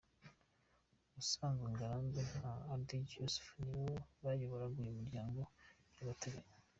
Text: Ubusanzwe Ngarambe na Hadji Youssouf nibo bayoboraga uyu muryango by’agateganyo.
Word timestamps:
Ubusanzwe 1.09 1.65
Ngarambe 1.73 2.21
na 2.39 2.51
Hadji 2.67 2.97
Youssouf 3.17 3.47
nibo 3.67 3.87
bayoboraga 4.23 4.75
uyu 4.81 4.97
muryango 4.99 5.41
by’agateganyo. 5.91 6.55